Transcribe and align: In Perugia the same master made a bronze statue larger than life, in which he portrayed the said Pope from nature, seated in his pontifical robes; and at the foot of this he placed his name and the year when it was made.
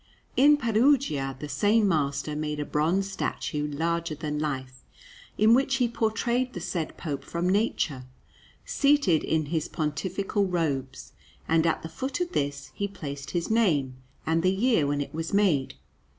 In 0.35 0.57
Perugia 0.57 1.37
the 1.39 1.47
same 1.47 1.87
master 1.87 2.35
made 2.35 2.59
a 2.59 2.65
bronze 2.65 3.07
statue 3.11 3.67
larger 3.67 4.15
than 4.15 4.39
life, 4.39 4.83
in 5.37 5.53
which 5.53 5.75
he 5.75 5.87
portrayed 5.87 6.53
the 6.53 6.59
said 6.59 6.97
Pope 6.97 7.23
from 7.23 7.47
nature, 7.47 8.05
seated 8.65 9.23
in 9.23 9.45
his 9.53 9.67
pontifical 9.67 10.47
robes; 10.47 11.13
and 11.47 11.67
at 11.67 11.83
the 11.83 11.87
foot 11.87 12.19
of 12.19 12.31
this 12.31 12.71
he 12.73 12.87
placed 12.87 13.29
his 13.29 13.51
name 13.51 13.93
and 14.25 14.41
the 14.41 14.49
year 14.49 14.87
when 14.87 15.01
it 15.01 15.13
was 15.13 15.35
made. 15.35 15.75